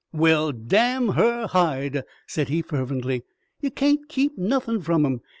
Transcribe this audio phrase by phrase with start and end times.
[0.13, 3.21] "Well, damn her hide!" said he fervently.
[3.59, 5.21] "Ye kain't keep nothin' from 'em!